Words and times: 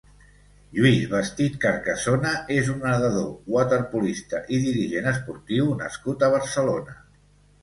Lluis 0.75 1.03
Bestit 1.09 1.57
Carcasona 1.65 2.31
és 2.55 2.71
un 2.77 2.79
nedador, 2.85 3.27
waterpolista 3.57 4.41
i 4.57 4.63
dirigent 4.65 5.11
esportiu 5.13 5.69
nascut 5.85 6.27
a 6.27 6.33
Barcelona. 6.39 6.99